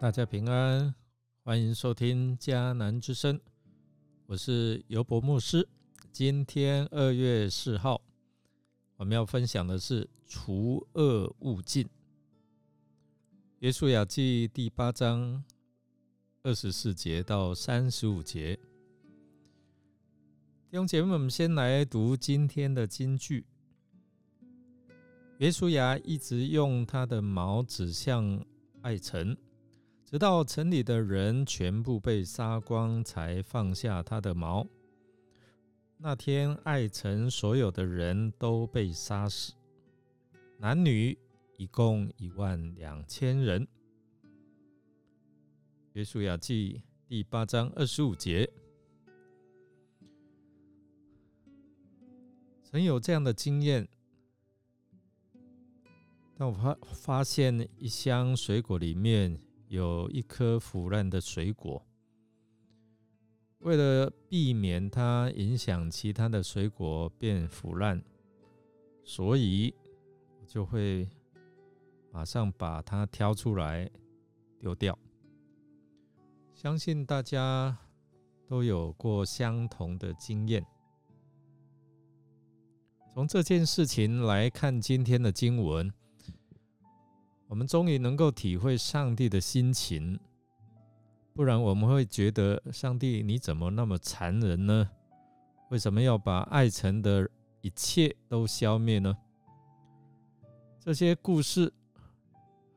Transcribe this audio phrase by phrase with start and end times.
[0.00, 0.94] 大家平安，
[1.44, 3.40] 欢迎收听迦南之声，
[4.26, 5.66] 我是尤伯牧师。
[6.12, 8.02] 今天二月四号，
[8.96, 11.88] 我们要分享的是除恶务尽。
[13.60, 15.42] 约书亚记第八章
[16.42, 18.56] 二十四节到三十五节。
[20.70, 23.46] 弟兄姐妹们，我们先来读今天的金句。
[25.38, 28.44] 约书亚一直用他的矛指向
[28.82, 29.34] 爱城。
[30.14, 34.64] 直到城里的人全部被杀光，才放下他的矛。
[35.96, 39.54] 那天，爱城所有的人都被杀死，
[40.58, 41.18] 男女
[41.56, 43.66] 一共一万两千人。
[45.94, 48.48] 约书亚记第八章二十五节，
[52.62, 53.88] 曾有这样的经验。
[56.36, 59.43] 但我发发现一箱水果里面。
[59.74, 61.84] 有一颗腐烂的水果，
[63.58, 68.00] 为了避免它影响其他的水果变腐烂，
[69.02, 69.74] 所以
[70.40, 71.08] 我就会
[72.12, 73.90] 马上把它挑出来
[74.60, 74.96] 丢掉。
[76.54, 77.76] 相信大家
[78.46, 80.64] 都有过相同的经验。
[83.12, 85.92] 从这件事情来看，今天的经文。
[87.46, 90.18] 我们终于能够体会上帝的心情，
[91.34, 94.90] 不然我们会觉得上帝你怎么那么残忍呢？
[95.70, 97.28] 为什么要把爱城的
[97.60, 99.16] 一切都消灭呢？
[100.80, 101.72] 这些故事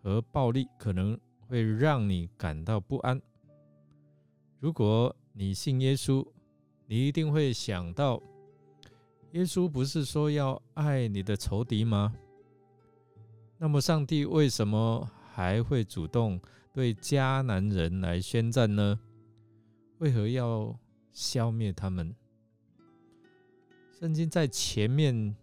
[0.02, 3.22] 和暴力可能会让你感到不安。
[4.60, 6.26] 如果你信耶稣，
[6.88, 8.22] 你一定会想到，
[9.32, 12.16] 耶稣不是说要爱你的仇敌吗？
[13.60, 16.40] 那么，上帝为什么还会主动
[16.72, 19.00] 对迦南人来宣战呢？
[19.98, 20.80] 为何要
[21.12, 22.16] 消灭他们？
[24.00, 25.36] 圣经在前面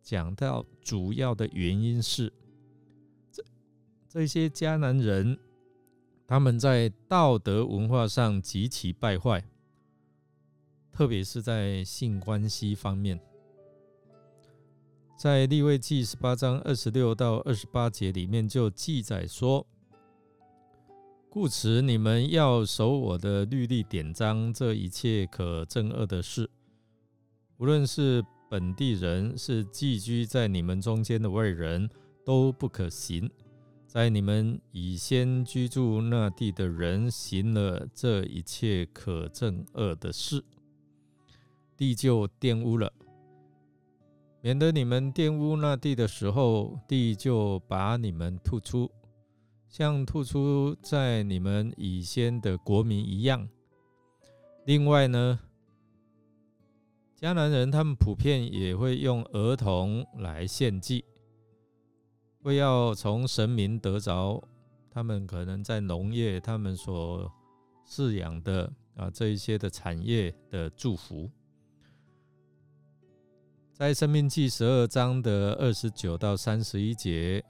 [0.00, 2.32] 讲到，主要的原因是
[3.32, 3.42] 这
[4.08, 5.36] 这些迦南人
[6.28, 9.44] 他们在道德文化上极其败坏，
[10.92, 13.18] 特别是在性关系方面。
[15.16, 19.64] 在立位记十八章二十六到二十八节里面就记载说
[21.30, 26.50] ：“故此你们要守我的律例典章，这一切可憎恶的事，
[27.58, 31.88] 无论是本地人，是寄居在你们中间的外人，
[32.24, 33.30] 都不可行。
[33.86, 40.42] 在你们以先居住那地的人行了这一切可憎恶的事，
[41.76, 42.92] 地就玷污了。”
[44.44, 48.90] 免得你们玷污那地的时候，地就把你们吐出，
[49.68, 53.48] 像吐出在你们以先的国民一样。
[54.66, 55.38] 另外呢，
[57.16, 61.04] 迦南人他们普遍也会用儿童来献祭，
[62.40, 64.42] 为要从神明得着
[64.90, 67.30] 他们可能在农业他们所
[67.86, 71.30] 饲养的啊这一些的产业的祝福。
[73.74, 77.42] 在《生命记》十二章的二十九到三十一节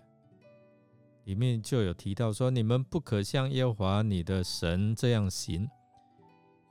[1.24, 5.68] 里面就有提到说：“你们不可像耶和华你的神这样行，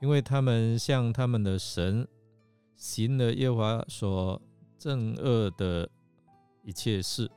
[0.00, 2.08] 因为他们向他们的神
[2.76, 4.40] 行了耶和华所
[4.80, 5.88] 憎恶的
[6.64, 7.30] 一切事，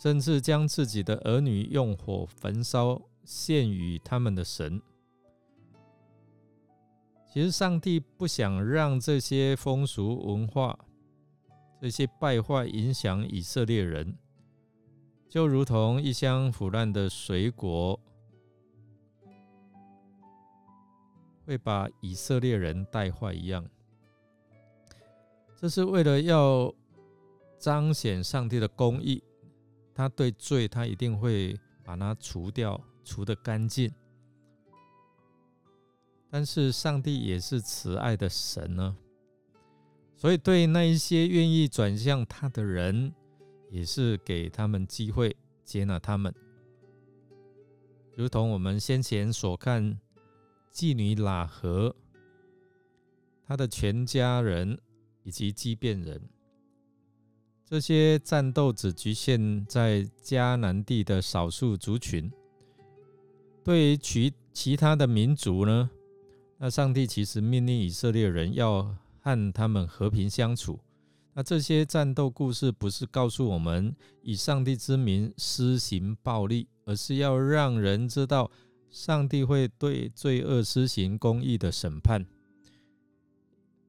[0.00, 4.80] 甚至将自己的儿女用火焚烧献与他们的神。”
[7.32, 10.76] 其实，上帝不想让这些风俗文化、
[11.80, 14.18] 这些败坏影响以色列人，
[15.28, 18.00] 就如同一箱腐烂的水果
[21.46, 23.64] 会把以色列人带坏一样。
[25.56, 26.74] 这是为了要
[27.58, 29.22] 彰显上帝的公义，
[29.94, 33.88] 他对罪，他一定会把它除掉，除得干净。
[36.30, 38.96] 但是上帝也是慈爱的神呢，
[40.14, 43.12] 所以对那一些愿意转向他的人，
[43.68, 46.32] 也是给他们机会接纳他们，
[48.14, 49.98] 如同我们先前所看
[50.72, 51.96] 妓女喇合，
[53.44, 54.78] 他的全家人
[55.24, 56.20] 以及畸变人，
[57.64, 62.30] 这些战斗只局限在迦南地的少数族群，
[63.64, 65.90] 对于其其他的民族呢？
[66.62, 70.78] 那上帝其实命令以色列人要和他们和平相处，
[71.32, 78.50] 那这些战斗故事不是告诉我们以上帝之名施行暴力，而是要让人知道
[78.90, 82.26] 上帝会对罪恶施行公义的审判。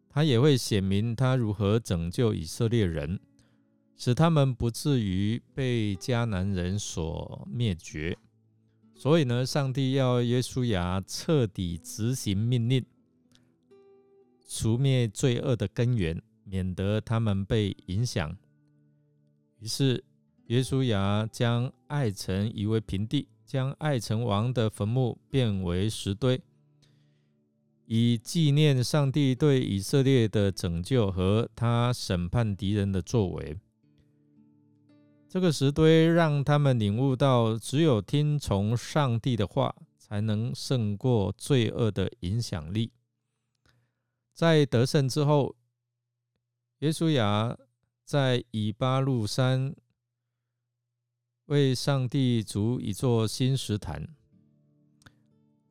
[0.08, 3.20] 他也会显明他如何拯救以色列人，
[3.98, 8.18] 使他们不至于被迦南人所灭绝。
[9.02, 12.86] 所以呢，上帝要耶稣亚彻底执行命令，
[14.48, 16.22] 除灭罪恶的根源。
[16.44, 18.38] 免得他们被影响。
[19.60, 20.04] 于是，
[20.48, 26.42] 耶稣亚将爱城夷为平地，将爱城王的坟墓变为石堆，
[27.86, 33.58] 以纪念上帝对以色列的拯救和他审判敌人的作为。
[35.32, 42.92] 这个石堆让他们领悟到，只有听从上帝的话，才能胜过罪恶的影响力。
[44.34, 45.56] 在得胜之后。
[46.80, 47.58] 耶稣亚
[48.04, 49.74] 在以巴路山
[51.46, 54.10] 为上帝筑一座新石坛，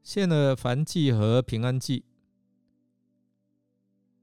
[0.03, 2.05] 献了燔祭和平安祭，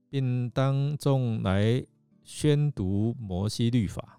[0.10, 1.86] 并当众来
[2.24, 4.17] 宣读摩西律法，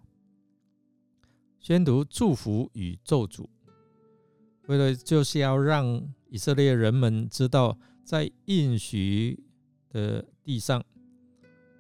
[1.61, 3.47] 宣读祝福与咒诅，
[4.67, 9.43] 为了就是要让以色列人们知道，在应许
[9.91, 10.83] 的地上。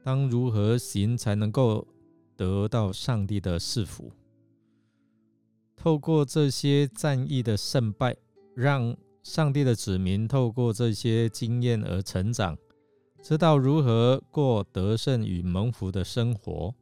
[0.03, 1.87] 当如何行才能够
[2.35, 4.11] 得到上帝的赐福？
[5.77, 8.17] 透过这些战役的胜败，
[8.55, 12.57] 让上帝的子民透过这些经验而成长，
[13.23, 16.75] 知道如何过得胜与蒙福的生活，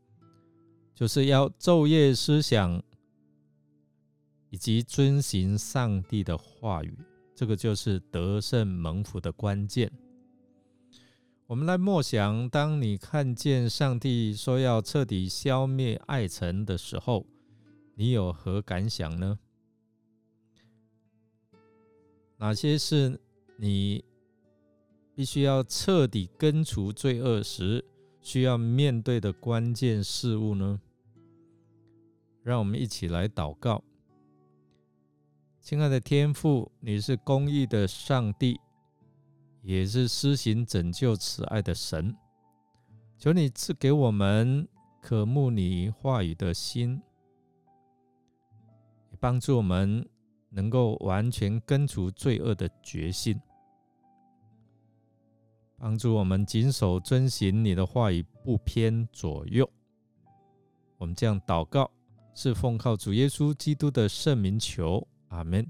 [0.96, 2.82] 就是要昼夜思想
[4.48, 6.98] 以及遵行上帝的话语。
[7.34, 9.92] 这个就是得胜蒙福的关键。
[11.46, 17.26] 我们来默想：当你看见上帝说要彻底消灭爱城的时候，
[17.94, 19.38] 你有何感想呢？
[22.38, 23.20] 哪些是
[23.58, 24.02] 你
[25.14, 27.84] 必须要彻底根除罪恶时
[28.22, 30.80] 需要面对的关键事物呢？
[32.46, 33.82] 让我们一起来祷告，
[35.60, 38.60] 亲爱的天父，你是公义的上帝。
[39.62, 42.16] 也是施行拯救慈爱的神，
[43.18, 44.68] 求你赐给我们
[45.02, 47.02] 渴慕你话语的心，
[49.18, 50.08] 帮助我们
[50.50, 53.40] 能够完全根除罪恶的决心，
[55.76, 59.68] 帮助我们谨守遵行你的话语，不偏左右。
[60.96, 61.90] 我们这样祷告，
[62.36, 65.66] 是奉靠主耶稣基督的圣名求，阿门。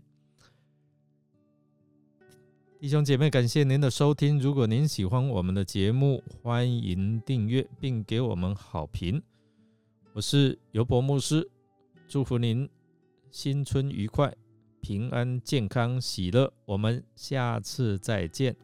[2.80, 4.40] 弟兄姐妹，感谢您的收听。
[4.40, 9.22] 如果您喜欢我们的节目，欢迎订阅并给我们好评。
[10.12, 11.48] 我是尤博牧师，
[12.08, 12.68] 祝福您
[13.30, 14.34] 新春愉快、
[14.80, 16.52] 平安、健康、喜乐。
[16.64, 18.56] 我们下次再见。